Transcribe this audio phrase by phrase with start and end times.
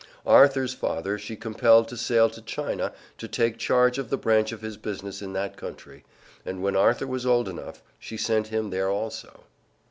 [0.25, 4.61] Arthur's father she compelled to sail to China, to take charge of the branch of
[4.63, 6.03] his business in that country,
[6.43, 9.43] and when Arthur was old enough, she sent him there also.